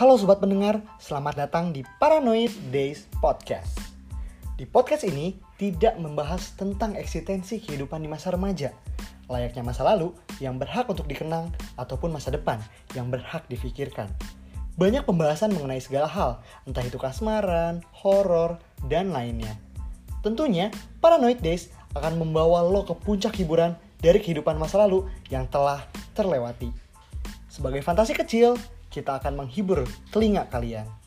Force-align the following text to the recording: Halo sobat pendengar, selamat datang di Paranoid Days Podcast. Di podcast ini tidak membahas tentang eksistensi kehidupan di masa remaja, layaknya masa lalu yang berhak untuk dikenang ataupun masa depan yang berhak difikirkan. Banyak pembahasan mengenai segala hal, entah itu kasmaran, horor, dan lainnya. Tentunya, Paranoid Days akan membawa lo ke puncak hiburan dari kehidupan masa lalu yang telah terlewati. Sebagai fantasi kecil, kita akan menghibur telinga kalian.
Halo 0.00 0.16
sobat 0.16 0.40
pendengar, 0.40 0.80
selamat 0.96 1.44
datang 1.44 1.76
di 1.76 1.84
Paranoid 2.00 2.48
Days 2.72 3.04
Podcast. 3.20 3.76
Di 4.56 4.64
podcast 4.64 5.04
ini 5.04 5.36
tidak 5.60 6.00
membahas 6.00 6.56
tentang 6.56 6.96
eksistensi 6.96 7.60
kehidupan 7.60 8.00
di 8.00 8.08
masa 8.08 8.32
remaja, 8.32 8.72
layaknya 9.28 9.60
masa 9.60 9.84
lalu 9.84 10.16
yang 10.40 10.56
berhak 10.56 10.88
untuk 10.88 11.04
dikenang 11.04 11.52
ataupun 11.76 12.16
masa 12.16 12.32
depan 12.32 12.64
yang 12.96 13.12
berhak 13.12 13.44
difikirkan. 13.52 14.08
Banyak 14.80 15.04
pembahasan 15.04 15.52
mengenai 15.52 15.84
segala 15.84 16.08
hal, 16.08 16.40
entah 16.64 16.80
itu 16.80 16.96
kasmaran, 16.96 17.84
horor, 17.92 18.56
dan 18.88 19.12
lainnya. 19.12 19.52
Tentunya, 20.24 20.72
Paranoid 21.04 21.44
Days 21.44 21.76
akan 21.92 22.16
membawa 22.16 22.64
lo 22.64 22.88
ke 22.88 22.96
puncak 22.96 23.36
hiburan 23.36 23.76
dari 24.00 24.16
kehidupan 24.16 24.56
masa 24.56 24.80
lalu 24.80 25.04
yang 25.28 25.44
telah 25.52 25.84
terlewati. 26.16 26.72
Sebagai 27.52 27.84
fantasi 27.84 28.16
kecil, 28.16 28.56
kita 28.90 29.22
akan 29.22 29.46
menghibur 29.46 29.86
telinga 30.10 30.50
kalian. 30.50 30.99